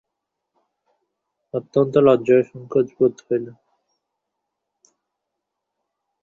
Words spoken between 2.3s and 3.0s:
ও সংকোচ